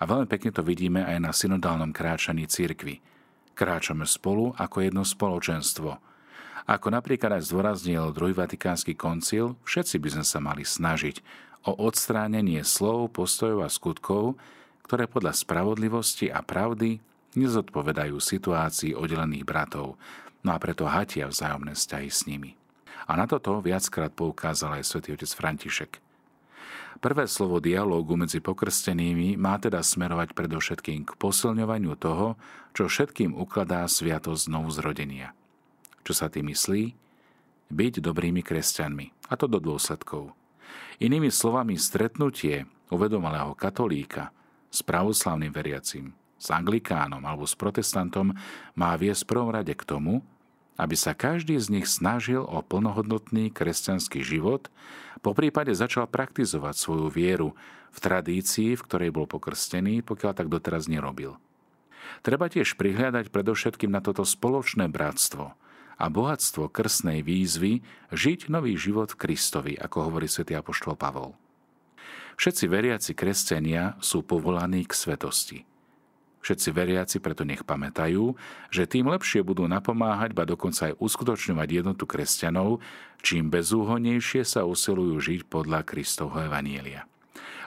A 0.00 0.08
veľmi 0.08 0.24
pekne 0.24 0.50
to 0.50 0.64
vidíme 0.64 1.04
aj 1.04 1.18
na 1.20 1.30
synodálnom 1.30 1.92
kráčaní 1.92 2.48
cirkvy. 2.48 3.04
Kráčame 3.52 4.08
spolu 4.08 4.56
ako 4.56 4.76
jedno 4.80 5.04
spoločenstvo. 5.04 6.00
Ako 6.64 6.88
napríklad 6.88 7.36
aj 7.36 7.52
zdôraznil 7.52 8.08
druhý 8.16 8.32
vatikánsky 8.32 8.96
koncil, 8.96 9.60
všetci 9.68 10.00
by 10.00 10.08
sme 10.16 10.24
sa 10.24 10.38
mali 10.40 10.64
snažiť 10.64 11.20
o 11.68 11.76
odstránenie 11.84 12.64
slov, 12.64 13.12
postojov 13.12 13.60
a 13.60 13.68
skutkov, 13.68 14.40
ktoré 14.88 15.04
podľa 15.04 15.36
spravodlivosti 15.36 16.32
a 16.32 16.40
pravdy 16.40 16.98
nezodpovedajú 17.36 18.16
situácii 18.16 18.96
oddelených 18.96 19.44
bratov, 19.44 20.00
no 20.40 20.50
a 20.50 20.58
preto 20.58 20.88
hatia 20.88 21.28
vzájomné 21.28 21.76
vzťahy 21.76 22.08
s 22.10 22.24
nimi. 22.26 22.56
A 23.06 23.18
na 23.18 23.26
toto 23.28 23.60
viackrát 23.60 24.10
poukázal 24.14 24.80
aj 24.80 24.88
svätý 24.88 25.12
otec 25.14 25.30
František. 25.30 25.92
Prvé 26.98 27.30
slovo 27.30 27.62
dialógu 27.62 28.18
medzi 28.18 28.42
pokrstenými 28.42 29.38
má 29.38 29.62
teda 29.62 29.78
smerovať 29.78 30.34
predovšetkým 30.34 31.06
k 31.06 31.14
posilňovaniu 31.14 31.94
toho, 31.94 32.34
čo 32.74 32.90
všetkým 32.90 33.38
ukladá 33.38 33.86
sviatosť 33.86 34.50
zrodenia. 34.74 35.30
Čo 36.02 36.12
sa 36.18 36.26
tým 36.26 36.50
myslí? 36.50 36.98
Byť 37.70 38.02
dobrými 38.02 38.42
kresťanmi, 38.42 39.30
a 39.30 39.34
to 39.38 39.46
do 39.46 39.62
dôsledkov– 39.62 40.34
Inými 41.00 41.32
slovami, 41.32 41.80
stretnutie 41.80 42.68
uvedomalého 42.92 43.56
katolíka 43.56 44.28
s 44.68 44.84
pravoslavným 44.84 45.48
veriacím, 45.48 46.12
s 46.36 46.52
anglikánom 46.52 47.24
alebo 47.24 47.48
s 47.48 47.56
protestantom 47.56 48.36
má 48.76 48.92
viesť 49.00 49.24
prvom 49.24 49.48
rade 49.48 49.72
k 49.72 49.80
tomu, 49.88 50.20
aby 50.80 50.96
sa 50.96 51.12
každý 51.12 51.60
z 51.60 51.68
nich 51.68 51.86
snažil 51.86 52.40
o 52.40 52.64
plnohodnotný 52.64 53.52
kresťanský 53.52 54.24
život, 54.24 54.72
po 55.20 55.36
prípade 55.36 55.76
začal 55.76 56.08
praktizovať 56.08 56.74
svoju 56.80 57.12
vieru 57.12 57.52
v 57.92 57.98
tradícii, 58.00 58.80
v 58.80 58.84
ktorej 58.88 59.12
bol 59.12 59.28
pokrstený, 59.28 60.00
pokiaľ 60.00 60.32
tak 60.32 60.48
doteraz 60.48 60.88
nerobil. 60.88 61.36
Treba 62.24 62.48
tiež 62.48 62.80
prihľadať 62.80 63.28
predovšetkým 63.28 63.92
na 63.92 64.00
toto 64.00 64.24
spoločné 64.24 64.88
bratstvo, 64.88 65.52
a 66.00 66.08
bohatstvo 66.08 66.72
krstnej 66.72 67.20
výzvy 67.20 67.84
žiť 68.08 68.48
nový 68.48 68.80
život 68.80 69.12
v 69.12 69.20
Kristovi, 69.20 69.72
ako 69.76 70.08
hovorí 70.08 70.32
svätý 70.32 70.56
Apoštol 70.56 70.96
Pavol. 70.96 71.36
Všetci 72.40 72.64
veriaci 72.72 73.12
kresťania 73.12 74.00
sú 74.00 74.24
povolaní 74.24 74.88
k 74.88 74.96
svetosti. 74.96 75.69
Všetci 76.40 76.68
veriaci 76.72 77.16
preto 77.20 77.44
nech 77.44 77.68
pamätajú, 77.68 78.32
že 78.72 78.88
tým 78.88 79.12
lepšie 79.12 79.44
budú 79.44 79.68
napomáhať, 79.68 80.32
ba 80.32 80.48
dokonca 80.48 80.88
aj 80.88 80.96
uskutočňovať 80.96 81.68
jednotu 81.68 82.08
kresťanov, 82.08 82.80
čím 83.20 83.52
bezúhonnejšie 83.52 84.48
sa 84.48 84.64
usilujú 84.64 85.20
žiť 85.20 85.40
podľa 85.52 85.84
Kristovho 85.84 86.40
Evanielia. 86.40 87.04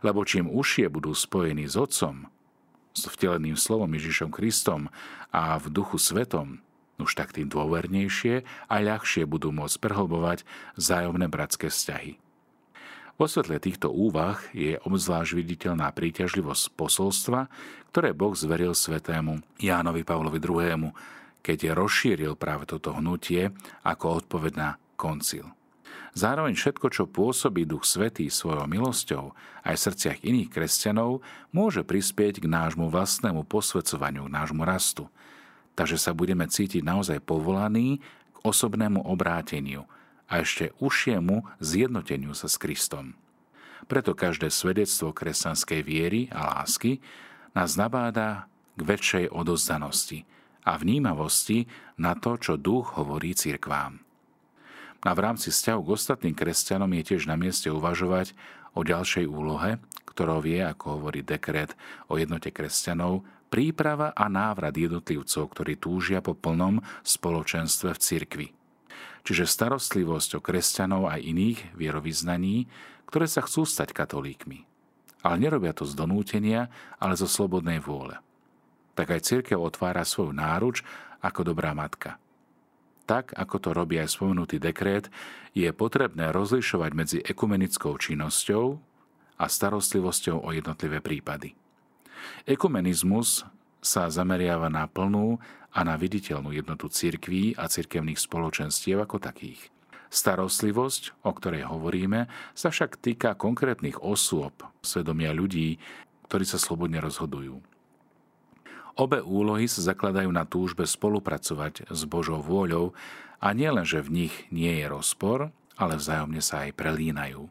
Lebo 0.01 0.25
čím 0.25 0.49
užšie 0.49 0.89
budú 0.89 1.13
spojení 1.13 1.69
s 1.69 1.77
Otcom, 1.77 2.25
s 2.97 3.05
vteleným 3.05 3.53
slovom 3.53 3.93
Ježišom 3.93 4.33
Kristom 4.33 4.89
a 5.29 5.57
v 5.61 5.69
duchu 5.69 6.01
svetom, 6.01 6.61
už 6.97 7.13
tak 7.13 7.33
tým 7.33 7.49
dôvernejšie 7.49 8.45
a 8.69 8.75
ľahšie 8.81 9.25
budú 9.29 9.53
môcť 9.53 9.77
prehlbovať 9.81 10.45
vzájomné 10.77 11.29
bratské 11.29 11.69
vzťahy. 11.69 12.17
Vo 13.13 13.29
svetle 13.29 13.61
týchto 13.61 13.93
úvah 13.93 14.41
je 14.51 14.77
obzvlášť 14.81 15.31
viditeľná 15.37 15.89
príťažlivosť 15.93 16.73
posolstva, 16.73 17.45
ktoré 17.93 18.11
Boh 18.11 18.33
zveril 18.33 18.73
svetému 18.73 19.41
Jánovi 19.61 20.01
Pavlovi 20.01 20.41
II., 20.41 20.91
keď 21.43 21.75
rozšíril 21.75 22.39
práve 22.39 22.65
toto 22.65 22.95
hnutie 22.95 23.51
ako 23.83 24.23
odpoveď 24.23 24.53
na 24.55 24.69
koncil. 24.95 25.45
Zároveň 26.13 26.55
všetko, 26.55 26.87
čo 26.93 27.09
pôsobí 27.09 27.65
Duch 27.65 27.83
Svetý 27.85 28.29
svojou 28.29 28.69
milosťou 28.69 29.33
aj 29.65 29.75
v 29.75 29.83
srdciach 29.89 30.17
iných 30.23 30.49
kresťanov, 30.49 31.25
môže 31.51 31.81
prispieť 31.81 32.41
k 32.41 32.47
nášmu 32.47 32.87
vlastnému 32.87 33.43
posvedcovaniu, 33.49 34.29
k 34.29 34.33
nášmu 34.33 34.63
rastu– 34.65 35.05
Takže 35.73 35.97
sa 35.97 36.13
budeme 36.13 36.45
cítiť 36.45 36.85
naozaj 36.85 37.25
povolaní 37.25 37.97
k 38.33 38.37
osobnému 38.45 39.01
obráteniu 39.09 39.89
a 40.33 40.41
ešte 40.41 40.73
užšiemu 40.81 41.45
zjednoteniu 41.61 42.33
sa 42.33 42.49
s 42.49 42.57
Kristom. 42.57 43.13
Preto 43.85 44.17
každé 44.17 44.49
svedectvo 44.49 45.13
kresťanskej 45.13 45.81
viery 45.85 46.25
a 46.33 46.57
lásky 46.57 46.97
nás 47.53 47.77
nabáda 47.77 48.49
k 48.73 48.81
väčšej 48.81 49.25
odozdanosti 49.29 50.25
a 50.65 50.73
vnímavosti 50.81 51.69
na 52.01 52.17
to, 52.17 52.41
čo 52.41 52.57
duch 52.57 52.97
hovorí 52.97 53.37
cirkvám. 53.37 54.01
A 55.05 55.11
v 55.13 55.19
rámci 55.21 55.53
vzťahu 55.53 55.81
k 55.85 55.93
ostatným 55.93 56.33
kresťanom 56.33 56.89
je 56.97 57.13
tiež 57.13 57.29
na 57.29 57.37
mieste 57.37 57.69
uvažovať 57.69 58.33
o 58.73 58.81
ďalšej 58.81 59.29
úlohe, 59.29 59.77
ktorou 60.09 60.41
je, 60.41 60.65
ako 60.65 60.97
hovorí 60.97 61.21
dekret 61.21 61.77
o 62.09 62.17
jednote 62.17 62.49
kresťanov, 62.49 63.21
príprava 63.53 64.17
a 64.17 64.25
návrat 64.31 64.73
jednotlivcov, 64.73 65.45
ktorí 65.53 65.77
túžia 65.77 66.25
po 66.25 66.33
plnom 66.33 66.81
spoločenstve 67.05 67.93
v 67.93 67.99
cirkvi. 68.01 68.47
Čiže 69.23 69.47
starostlivosť 69.47 70.37
o 70.37 70.43
kresťanov 70.43 71.07
aj 71.07 71.23
iných 71.23 71.59
vierovýznaní, 71.79 72.67
ktoré 73.07 73.27
sa 73.27 73.43
chcú 73.43 73.63
stať 73.63 73.95
katolíkmi. 73.95 74.67
Ale 75.23 75.39
nerobia 75.39 75.71
to 75.71 75.87
z 75.87 75.95
donútenia, 75.95 76.67
ale 76.99 77.15
zo 77.15 77.31
slobodnej 77.31 77.79
vôle. 77.79 78.19
Tak 78.99 79.15
aj 79.15 79.25
církev 79.25 79.55
otvára 79.55 80.03
svoju 80.03 80.35
náruč 80.35 80.83
ako 81.23 81.55
dobrá 81.55 81.71
matka. 81.71 82.19
Tak, 83.07 83.35
ako 83.35 83.55
to 83.59 83.69
robí 83.71 83.95
aj 83.99 84.15
spomenutý 84.15 84.59
dekrét, 84.59 85.07
je 85.55 85.67
potrebné 85.71 86.31
rozlišovať 86.35 86.91
medzi 86.91 87.17
ekumenickou 87.23 87.95
činnosťou 87.95 88.79
a 89.39 89.45
starostlivosťou 89.47 90.43
o 90.43 90.49
jednotlivé 90.51 90.99
prípady. 90.99 91.55
Ekumenizmus 92.47 93.43
sa 93.83 94.07
zameriava 94.07 94.71
na 94.71 94.87
plnú 94.87 95.37
a 95.75 95.79
na 95.83 95.99
viditeľnú 95.99 96.55
jednotu 96.55 96.87
cirkví 96.87 97.59
a 97.59 97.67
cirkevných 97.67 98.17
spoločenstiev 98.17 99.03
ako 99.03 99.19
takých. 99.19 99.69
Starostlivosť, 100.13 101.25
o 101.25 101.31
ktorej 101.33 101.67
hovoríme, 101.67 102.29
sa 102.53 102.69
však 102.69 103.01
týka 103.01 103.33
konkrétnych 103.33 103.99
osôb, 103.99 104.53
svedomia 104.85 105.33
ľudí, 105.33 105.81
ktorí 106.29 106.45
sa 106.45 106.61
slobodne 106.61 107.01
rozhodujú. 107.01 107.59
Obe 108.93 109.25
úlohy 109.25 109.65
sa 109.65 109.81
zakladajú 109.81 110.29
na 110.29 110.45
túžbe 110.45 110.85
spolupracovať 110.85 111.89
s 111.89 112.01
Božou 112.05 112.45
vôľou 112.45 112.93
a 113.41 113.49
nielen, 113.57 113.83
že 113.89 114.05
v 114.05 114.29
nich 114.29 114.33
nie 114.53 114.69
je 114.69 114.85
rozpor, 114.85 115.49
ale 115.73 115.97
vzájomne 115.97 116.45
sa 116.45 116.69
aj 116.69 116.77
prelínajú. 116.77 117.49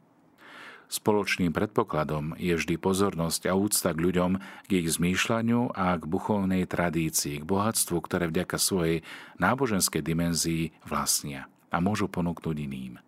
Spoločným 0.92 1.56
predpokladom 1.56 2.37
je 2.37 2.52
vždy 2.52 2.76
pozornosť 2.76 3.49
a 3.49 3.56
úcta 3.56 3.96
k 3.96 4.02
ľuďom, 4.12 4.30
k 4.68 4.84
ich 4.84 4.92
zmýšľaniu 4.92 5.72
a 5.72 5.96
k 5.96 6.04
buchovnej 6.04 6.68
tradícii, 6.68 7.40
k 7.40 7.49
bohatstvu, 7.49 7.96
ktoré 7.96 8.28
vďaka 8.28 8.61
svojej 8.61 9.00
náboženskej 9.40 10.04
dimenzii 10.04 10.76
vlastnia 10.84 11.49
a 11.72 11.80
môžu 11.80 12.12
ponúknuť 12.12 12.56
iným. 12.68 13.00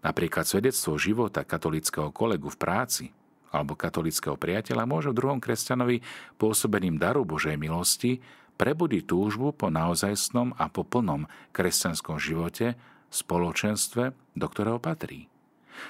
Napríklad 0.00 0.48
svedectvo 0.48 0.96
života 0.96 1.44
katolického 1.44 2.08
kolegu 2.08 2.48
v 2.48 2.56
práci 2.56 3.04
alebo 3.52 3.76
katolického 3.76 4.40
priateľa 4.40 4.88
môže 4.88 5.12
v 5.12 5.18
druhom 5.20 5.44
kresťanovi 5.44 6.00
pôsobením 6.40 6.96
daru 6.96 7.28
Božej 7.28 7.60
milosti 7.60 8.24
prebudiť 8.56 9.04
túžbu 9.04 9.52
po 9.52 9.68
naozajstnom 9.68 10.56
a 10.56 10.72
po 10.72 10.88
plnom 10.88 11.28
kresťanskom 11.52 12.16
živote, 12.16 12.80
spoločenstve, 13.12 14.16
do 14.32 14.46
ktorého 14.48 14.80
patrí. 14.80 15.28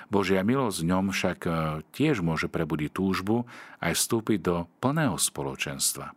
Božia 0.09 0.47
milosť 0.47 0.79
v 0.81 0.89
ňom 0.91 1.05
však 1.11 1.39
e, 1.45 1.51
tiež 1.93 2.23
môže 2.25 2.47
prebudiť 2.47 2.91
túžbu 2.95 3.45
aj 3.81 3.97
vstúpiť 3.99 4.39
do 4.41 4.57
plného 4.79 5.17
spoločenstva. 5.19 6.13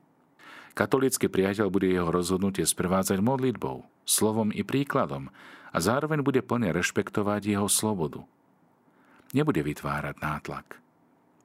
Katolícky 0.77 1.25
priateľ 1.25 1.73
bude 1.73 1.89
jeho 1.89 2.13
rozhodnutie 2.13 2.61
sprevádzať 2.61 3.17
modlitbou, 3.17 3.81
slovom 4.05 4.53
i 4.53 4.61
príkladom 4.61 5.33
a 5.73 5.77
zároveň 5.81 6.21
bude 6.21 6.45
plne 6.45 6.69
rešpektovať 6.69 7.57
jeho 7.57 7.65
slobodu. 7.65 8.21
Nebude 9.33 9.65
vytvárať 9.65 10.21
nátlak. 10.21 10.77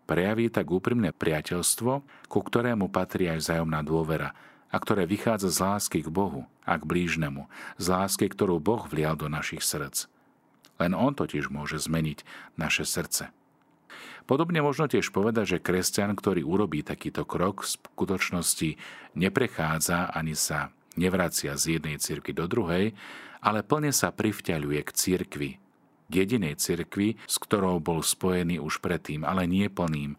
Prejaví 0.05 0.53
tak 0.53 0.69
úprimné 0.69 1.17
priateľstvo, 1.17 1.93
ku 2.29 2.39
ktorému 2.45 2.93
patrí 2.93 3.33
aj 3.33 3.41
vzájomná 3.41 3.81
dôvera 3.81 4.37
a 4.69 4.77
ktoré 4.77 5.09
vychádza 5.09 5.49
z 5.49 5.59
lásky 5.65 5.99
k 6.05 6.13
Bohu 6.13 6.45
a 6.69 6.77
k 6.77 6.85
blížnemu, 6.85 7.49
z 7.81 7.87
lásky, 7.89 8.29
ktorú 8.29 8.61
Boh 8.61 8.85
vlial 8.85 9.17
do 9.17 9.33
našich 9.33 9.65
srdc. 9.65 10.12
Len 10.81 10.93
On 10.97 11.13
totiž 11.13 11.53
môže 11.53 11.81
zmeniť 11.81 12.25
naše 12.57 12.87
srdce. 12.87 13.35
Podobne 14.25 14.63
možno 14.63 14.87
tiež 14.87 15.11
povedať, 15.11 15.59
že 15.59 15.65
kresťan, 15.65 16.15
ktorý 16.15 16.47
urobí 16.47 16.87
takýto 16.87 17.27
krok, 17.27 17.67
v 17.67 17.75
skutočnosti 17.75 18.71
neprechádza 19.19 20.15
ani 20.15 20.39
sa 20.39 20.71
nevracia 20.95 21.59
z 21.59 21.79
jednej 21.79 21.99
cirky 21.99 22.31
do 22.31 22.47
druhej, 22.47 22.95
ale 23.43 23.67
plne 23.67 23.91
sa 23.91 24.15
privťaľuje 24.15 24.81
k 24.87 24.91
cirkvi, 24.95 25.51
k 26.07 26.13
jedinej 26.13 26.55
cirkvi, 26.61 27.19
s 27.27 27.37
ktorou 27.43 27.83
bol 27.83 28.05
spojený 28.05 28.63
už 28.63 28.79
predtým, 28.79 29.27
ale 29.27 29.51
nie 29.51 29.67
plným, 29.67 30.15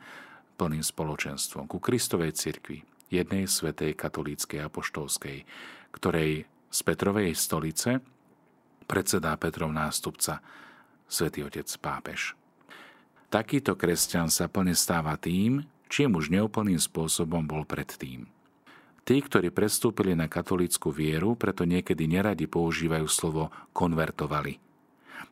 plným 0.59 0.83
spoločenstvom, 0.83 1.71
ku 1.71 1.79
Kristovej 1.79 2.35
cirkvi, 2.35 2.83
jednej 3.07 3.47
svetej 3.47 3.95
katolíckej 3.95 4.67
apoštolskej, 4.67 5.47
ktorej 5.95 6.49
z 6.73 6.79
Petrovej 6.81 7.37
stolice 7.37 8.01
predsedá 8.85 9.35
Petrov 9.39 9.71
nástupca, 9.71 10.43
svätý 11.07 11.43
otec 11.43 11.65
pápež. 11.79 12.37
Takýto 13.33 13.73
kresťan 13.73 14.29
sa 14.29 14.45
plne 14.45 14.77
stáva 14.77 15.17
tým, 15.17 15.65
čím 15.89 16.13
už 16.13 16.29
neúplným 16.29 16.77
spôsobom 16.77 17.45
bol 17.45 17.65
predtým. 17.65 18.29
Tí, 19.03 19.19
ktorí 19.19 19.51
prestúpili 19.51 20.15
na 20.15 20.31
katolícku 20.31 20.87
vieru, 20.93 21.35
preto 21.35 21.67
niekedy 21.67 22.07
neradi 22.07 22.47
používajú 22.47 23.07
slovo 23.11 23.51
konvertovali. 23.75 24.63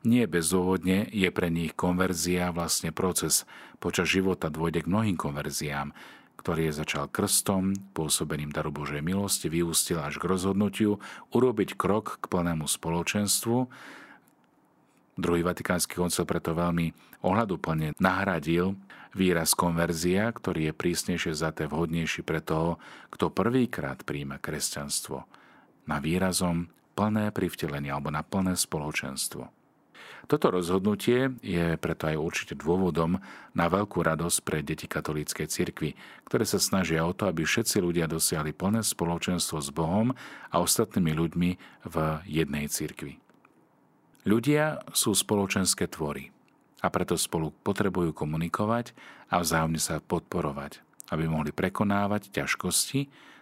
Nie 0.01 0.25
bezdôvodne 0.25 1.07
je 1.13 1.29
pre 1.29 1.53
nich 1.53 1.77
konverzia 1.77 2.49
vlastne 2.49 2.89
proces. 2.89 3.45
Počas 3.77 4.09
života 4.09 4.49
dôjde 4.49 4.83
k 4.83 4.91
mnohým 4.91 5.15
konverziám, 5.15 5.93
ktorý 6.41 6.73
je 6.73 6.81
začal 6.81 7.05
krstom, 7.05 7.77
pôsobením 7.93 8.49
daru 8.49 8.73
Božej 8.73 9.05
milosti, 9.05 9.45
vyústil 9.45 10.01
až 10.01 10.17
k 10.17 10.25
rozhodnutiu 10.25 10.97
urobiť 11.29 11.77
krok 11.77 12.17
k 12.17 12.25
plnému 12.25 12.65
spoločenstvu. 12.65 13.69
Druhý 15.21 15.41
vatikánsky 15.45 15.93
koncil 15.93 16.25
preto 16.25 16.57
veľmi 16.57 16.97
ohľaduplne 17.21 17.93
nahradil 18.01 18.73
výraz 19.13 19.53
konverzia, 19.53 20.33
ktorý 20.33 20.71
je 20.71 20.73
prísnejšie 20.73 21.37
zaté 21.37 21.69
vhodnejší 21.69 22.25
pre 22.25 22.41
toho, 22.41 22.81
kto 23.13 23.29
prvýkrát 23.29 24.01
príjma 24.01 24.41
kresťanstvo, 24.41 25.29
na 25.85 26.01
výrazom 26.01 26.73
plné 26.97 27.29
privtelenie 27.29 27.93
alebo 27.93 28.09
na 28.09 28.25
plné 28.25 28.57
spoločenstvo. 28.57 29.60
Toto 30.31 30.47
rozhodnutie 30.47 31.35
je 31.43 31.75
preto 31.75 32.07
aj 32.07 32.15
určite 32.15 32.55
dôvodom 32.55 33.19
na 33.51 33.65
veľkú 33.67 33.99
radosť 33.99 34.37
pre 34.47 34.63
deti 34.63 34.87
katolíckej 34.87 35.43
cirkvi, 35.51 35.99
ktoré 36.23 36.47
sa 36.47 36.55
snažia 36.55 37.03
o 37.03 37.11
to, 37.11 37.27
aby 37.27 37.43
všetci 37.43 37.83
ľudia 37.83 38.07
dosiahli 38.07 38.55
plné 38.55 38.79
spoločenstvo 38.79 39.59
s 39.59 39.75
Bohom 39.75 40.15
a 40.47 40.55
ostatnými 40.63 41.11
ľuďmi 41.11 41.49
v 41.83 41.95
jednej 42.31 42.71
cirkvi. 42.71 43.19
Ľudia 44.23 44.87
sú 44.95 45.11
spoločenské 45.11 45.91
tvory 45.91 46.31
a 46.79 46.87
preto 46.87 47.19
spolu 47.19 47.51
potrebujú 47.51 48.15
komunikovať 48.15 48.95
a 49.27 49.43
vzájomne 49.43 49.83
sa 49.83 49.99
podporovať, 49.99 50.79
aby 51.11 51.27
mohli 51.27 51.51
prekonávať 51.51 52.31
ťažkosti, 52.31 53.01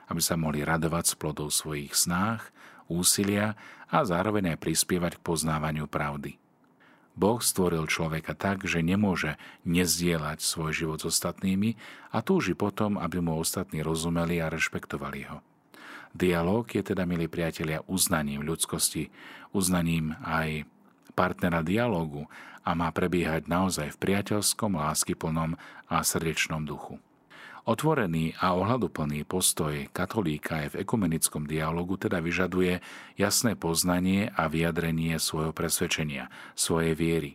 aby 0.10 0.21
sa 0.25 0.41
mohli 0.41 0.65
radovať 0.65 1.06
z 1.06 1.13
plodov 1.21 1.54
svojich 1.54 1.93
snách, 1.93 2.49
úsilia 2.89 3.54
a 3.93 4.02
zároveň 4.02 4.58
aj 4.58 4.62
prispievať 4.65 5.21
k 5.21 5.25
poznávaniu 5.30 5.86
pravdy. 5.86 6.48
Boh 7.19 7.43
stvoril 7.43 7.84
človeka 7.91 8.32
tak, 8.32 8.63
že 8.63 8.79
nemôže 8.79 9.36
nezdieľať 9.67 10.39
svoj 10.39 10.71
život 10.71 11.03
s 11.03 11.12
ostatnými 11.12 11.75
a 12.15 12.23
túži 12.23 12.55
potom, 12.55 12.95
aby 12.95 13.19
mu 13.19 13.36
ostatní 13.36 13.84
rozumeli 13.84 14.39
a 14.39 14.47
rešpektovali 14.47 15.27
ho. 15.27 15.43
Dialóg 16.15 16.79
je 16.79 16.95
teda, 16.95 17.03
milí 17.03 17.27
priatelia, 17.27 17.84
uznaním 17.91 18.47
ľudskosti, 18.47 19.12
uznaním 19.51 20.15
aj 20.23 20.63
partnera 21.12 21.60
dialógu 21.60 22.32
a 22.63 22.71
má 22.71 22.88
prebiehať 22.95 23.51
naozaj 23.51 23.99
v 23.99 24.01
priateľskom, 24.01 24.79
láskyplnom 24.79 25.60
a 25.91 25.99
srdečnom 25.99 26.63
duchu. 26.63 27.03
Otvorený 27.67 28.39
a 28.39 28.56
ohľaduplný 28.56 29.28
postoj 29.28 29.91
katolíka 29.91 30.63
aj 30.63 30.67
v 30.76 30.80
ekumenickom 30.88 31.43
dialogu 31.43 32.00
teda 32.00 32.24
vyžaduje 32.24 32.80
jasné 33.19 33.60
poznanie 33.60 34.32
a 34.32 34.48
vyjadrenie 34.48 35.19
svojho 35.19 35.52
presvedčenia, 35.52 36.32
svojej 36.56 36.95
viery. 36.95 37.32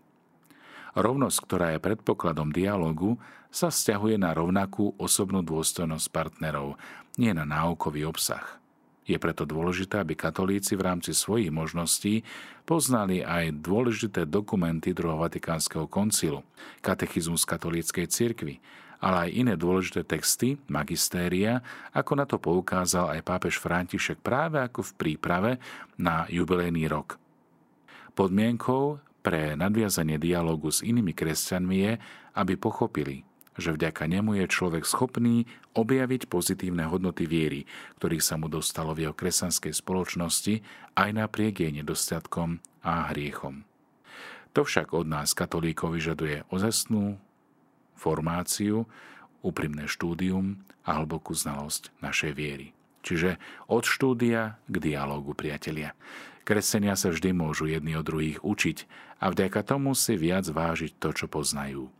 Rovnosť, 0.94 1.38
ktorá 1.44 1.66
je 1.74 1.82
predpokladom 1.82 2.54
dialogu, 2.54 3.18
sa 3.50 3.68
vzťahuje 3.70 4.16
na 4.18 4.30
rovnakú 4.34 4.94
osobnú 4.96 5.42
dôstojnosť 5.42 6.06
partnerov, 6.10 6.78
nie 7.18 7.34
na 7.34 7.42
náukový 7.42 8.06
obsah. 8.06 8.62
Je 9.04 9.20
preto 9.20 9.44
dôležité, 9.44 10.00
aby 10.00 10.16
katolíci 10.16 10.80
v 10.80 10.86
rámci 10.88 11.12
svojich 11.12 11.52
možností 11.52 12.24
poznali 12.64 13.20
aj 13.20 13.60
dôležité 13.60 14.24
dokumenty 14.24 14.96
druhého 14.96 15.20
Vatikánskeho 15.20 15.84
koncilu, 15.92 16.40
katechizmus 16.80 17.44
katolíckej 17.44 18.08
cirkvi, 18.08 18.64
ale 19.04 19.28
aj 19.28 19.36
iné 19.36 19.54
dôležité 19.60 20.00
texty, 20.08 20.56
magistéria, 20.64 21.60
ako 21.92 22.12
na 22.16 22.24
to 22.24 22.40
poukázal 22.40 23.12
aj 23.12 23.20
pápež 23.20 23.60
František 23.60 24.24
práve 24.24 24.56
ako 24.64 24.80
v 24.80 24.92
príprave 24.96 25.52
na 26.00 26.24
jubilejný 26.32 26.88
rok. 26.88 27.20
Podmienkou 28.16 29.04
pre 29.20 29.60
nadviazanie 29.60 30.16
dialogu 30.16 30.72
s 30.72 30.80
inými 30.80 31.12
kresťanmi 31.12 31.76
je, 31.76 31.92
aby 32.32 32.56
pochopili, 32.56 33.28
že 33.60 33.76
vďaka 33.76 34.08
nemu 34.08 34.40
je 34.40 34.46
človek 34.48 34.88
schopný 34.88 35.44
objaviť 35.76 36.32
pozitívne 36.32 36.88
hodnoty 36.88 37.28
viery, 37.28 37.68
ktorých 38.00 38.24
sa 38.24 38.40
mu 38.40 38.48
dostalo 38.48 38.96
v 38.96 39.08
jeho 39.08 39.14
kresťanskej 39.14 39.72
spoločnosti 39.84 40.54
aj 40.96 41.10
napriek 41.12 41.60
jej 41.60 41.72
nedostatkom 41.76 42.64
a 42.80 43.12
hriechom. 43.12 43.68
To 44.54 44.62
však 44.62 44.94
od 44.94 45.06
nás, 45.10 45.34
katolíkov, 45.34 45.98
vyžaduje 45.98 46.46
ozestnú 46.48 47.18
formáciu, 47.94 48.86
úprimné 49.44 49.84
štúdium 49.88 50.60
a 50.84 51.00
hlbokú 51.00 51.36
znalosť 51.36 51.92
našej 52.00 52.32
viery. 52.32 52.72
Čiže 53.04 53.36
od 53.68 53.84
štúdia 53.84 54.56
k 54.64 54.74
dialógu, 54.80 55.36
priatelia. 55.36 55.92
Kresenia 56.48 56.96
sa 56.96 57.12
vždy 57.12 57.36
môžu 57.36 57.68
jedni 57.68 57.96
od 57.96 58.04
druhých 58.04 58.40
učiť 58.40 58.88
a 59.20 59.28
vďaka 59.28 59.60
tomu 59.64 59.92
si 59.92 60.16
viac 60.16 60.48
vážiť 60.48 60.96
to, 60.96 61.12
čo 61.12 61.26
poznajú. 61.28 61.92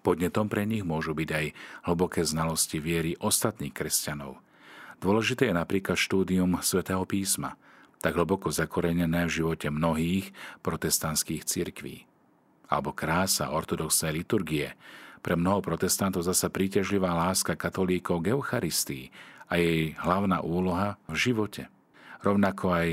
Podnetom 0.00 0.48
pre 0.48 0.64
nich 0.64 0.88
môžu 0.88 1.12
byť 1.12 1.28
aj 1.28 1.46
hlboké 1.84 2.24
znalosti 2.24 2.80
viery 2.80 3.20
ostatných 3.20 3.76
kresťanov. 3.76 4.40
Dôležité 5.04 5.52
je 5.52 5.54
napríklad 5.54 6.00
štúdium 6.00 6.56
svätého 6.64 7.04
písma, 7.04 7.60
tak 8.00 8.16
hlboko 8.16 8.48
zakorenené 8.48 9.28
v 9.28 9.34
živote 9.42 9.68
mnohých 9.68 10.32
protestantských 10.64 11.44
cirkví. 11.44 12.07
Alebo 12.68 12.92
krása 12.92 13.50
ortodoxnej 13.50 14.12
liturgie, 14.22 14.76
pre 15.18 15.34
mnoho 15.34 15.60
protestantov 15.60 16.22
zasa 16.22 16.48
príťažlivá 16.48 17.10
láska 17.10 17.58
katolíkov 17.58 18.22
k 18.22 18.38
Eucharistii 18.38 19.10
a 19.50 19.58
jej 19.58 19.98
hlavná 19.98 20.40
úloha 20.44 20.96
v 21.10 21.16
živote. 21.18 21.66
Rovnako 22.22 22.64
aj 22.70 22.88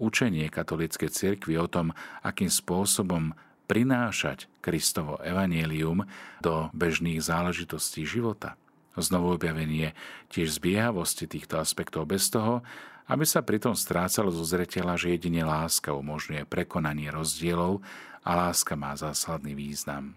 učenie 0.00 0.48
katolíckej 0.48 1.12
cirkvi 1.12 1.60
o 1.60 1.68
tom, 1.68 1.92
akým 2.24 2.48
spôsobom 2.48 3.36
prinášať 3.70 4.50
Kristovo 4.58 5.22
evanielium 5.22 6.02
do 6.42 6.72
bežných 6.74 7.22
záležitostí 7.22 8.02
života. 8.02 8.58
Znovu 8.98 9.38
objavenie 9.38 9.94
tiež 10.34 10.58
zbiehavosti 10.58 11.30
týchto 11.30 11.62
aspektov 11.62 12.10
bez 12.10 12.26
toho, 12.26 12.66
aby 13.06 13.22
sa 13.26 13.42
pritom 13.42 13.74
strácalo 13.74 14.34
zo 14.34 14.42
zretela, 14.42 14.98
že 14.98 15.14
jedine 15.14 15.46
láska 15.46 15.94
umožňuje 15.94 16.46
prekonanie 16.46 17.10
rozdielov 17.10 17.82
a 18.24 18.30
láska 18.36 18.76
má 18.76 18.92
zásadný 18.96 19.56
význam. 19.56 20.16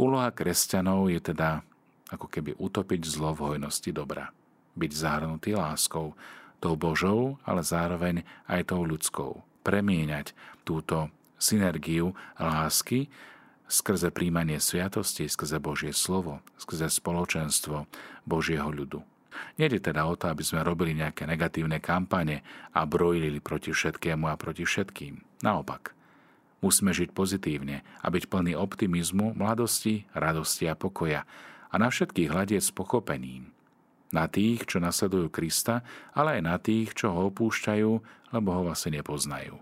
Úloha 0.00 0.32
kresťanov 0.32 1.12
je 1.12 1.20
teda 1.20 1.60
ako 2.10 2.26
keby 2.26 2.56
utopiť 2.58 3.00
zlo 3.06 3.36
v 3.36 3.54
hojnosti 3.54 3.90
dobra. 3.92 4.32
Byť 4.74 4.90
zahrnutý 4.94 5.54
láskou, 5.54 6.14
tou 6.60 6.74
Božou, 6.76 7.40
ale 7.44 7.64
zároveň 7.64 8.22
aj 8.46 8.70
tou 8.70 8.84
ľudskou. 8.84 9.42
Premieňať 9.64 10.36
túto 10.64 11.08
synergiu 11.40 12.12
lásky 12.36 13.08
skrze 13.70 14.10
príjmanie 14.10 14.58
sviatosti, 14.58 15.30
skrze 15.30 15.62
Božie 15.62 15.94
slovo, 15.94 16.42
skrze 16.58 16.90
spoločenstvo 16.90 17.86
Božieho 18.26 18.68
ľudu. 18.68 19.00
Nede 19.56 19.78
teda 19.78 20.04
o 20.10 20.18
to, 20.18 20.28
aby 20.28 20.42
sme 20.42 20.66
robili 20.66 20.92
nejaké 20.92 21.24
negatívne 21.24 21.78
kampane 21.78 22.42
a 22.74 22.82
brojili 22.84 23.38
proti 23.38 23.70
všetkému 23.70 24.26
a 24.26 24.34
proti 24.34 24.66
všetkým. 24.66 25.44
Naopak, 25.46 25.94
musíme 26.60 26.92
žiť 26.92 27.12
pozitívne 27.12 27.82
a 28.00 28.06
byť 28.08 28.28
plný 28.28 28.52
optimizmu, 28.56 29.36
mladosti, 29.36 30.08
radosti 30.12 30.68
a 30.68 30.76
pokoja 30.76 31.24
a 31.70 31.74
na 31.76 31.88
všetkých 31.88 32.30
hľadieť 32.30 32.62
s 32.62 32.72
pochopením. 32.72 33.52
Na 34.10 34.26
tých, 34.26 34.66
čo 34.66 34.82
nasledujú 34.82 35.30
Krista, 35.30 35.86
ale 36.10 36.38
aj 36.38 36.42
na 36.42 36.56
tých, 36.58 36.98
čo 36.98 37.14
ho 37.14 37.30
opúšťajú, 37.30 37.90
lebo 38.34 38.48
ho 38.50 38.66
vlastne 38.66 38.98
nepoznajú. 38.98 39.54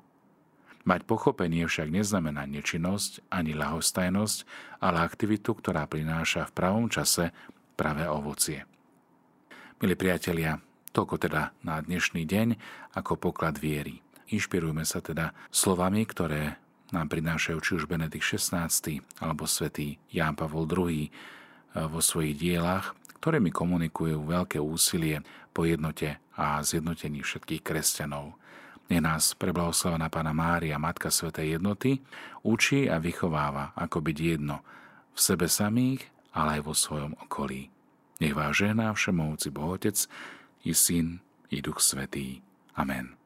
Mať 0.88 1.04
pochopenie 1.04 1.68
však 1.68 1.92
neznamená 1.92 2.48
nečinnosť 2.48 3.28
ani 3.28 3.52
lahostajnosť, 3.52 4.38
ale 4.80 5.04
aktivitu, 5.04 5.52
ktorá 5.52 5.84
prináša 5.84 6.48
v 6.48 6.56
pravom 6.56 6.88
čase 6.88 7.28
pravé 7.76 8.08
ovocie. 8.08 8.64
Milí 9.84 9.94
priatelia, 10.00 10.56
toľko 10.96 11.28
teda 11.28 11.52
na 11.60 11.76
dnešný 11.84 12.24
deň 12.24 12.48
ako 12.96 13.20
poklad 13.20 13.60
viery. 13.60 14.00
Inšpirujme 14.32 14.88
sa 14.88 15.04
teda 15.04 15.36
slovami, 15.52 16.08
ktoré 16.08 16.56
nám 16.92 17.12
prinášajú 17.12 17.58
či 17.60 17.70
už 17.76 17.84
Benedikt 17.84 18.24
XVI 18.24 18.68
alebo 19.20 19.44
svätý 19.44 20.00
Ján 20.08 20.36
Pavol 20.36 20.64
II 20.64 21.04
eh, 21.04 21.10
vo 21.74 22.00
svojich 22.00 22.36
dielach, 22.38 22.96
ktorými 23.18 23.50
komunikujú 23.50 24.24
veľké 24.24 24.62
úsilie 24.62 25.20
po 25.50 25.66
jednote 25.66 26.22
a 26.38 26.62
zjednotení 26.62 27.20
všetkých 27.26 27.66
kresťanov. 27.66 28.38
Nech 28.88 29.04
nás 29.04 29.36
preblahoslavená 29.36 30.08
Pána 30.08 30.32
Mária, 30.32 30.80
Matka 30.80 31.12
Svetej 31.12 31.60
jednoty, 31.60 32.00
učí 32.40 32.88
a 32.88 32.96
vychováva, 32.96 33.76
ako 33.76 34.00
byť 34.00 34.16
jedno 34.16 34.64
v 35.12 35.18
sebe 35.18 35.44
samých, 35.50 36.08
ale 36.32 36.62
aj 36.62 36.62
vo 36.64 36.72
svojom 36.72 37.12
okolí. 37.20 37.68
Nech 38.22 38.32
vás 38.32 38.56
žehná 38.56 38.88
všemovúci 38.94 39.52
Bohotec 39.52 40.08
i 40.64 40.72
Syn 40.72 41.20
i 41.52 41.60
Duch 41.60 41.84
Svetý. 41.84 42.40
Amen. 42.78 43.17